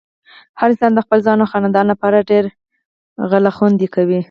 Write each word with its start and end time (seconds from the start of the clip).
هر 0.59 0.69
انسان 0.71 0.91
د 0.95 0.99
خپل 1.05 1.19
ځان 1.25 1.37
او 1.41 1.47
خاندان 1.51 1.85
لپاره 1.93 2.27
ډېره 2.29 2.49
غله 3.31 3.49
خوندې 3.57 3.87
کوي۔ 3.95 4.19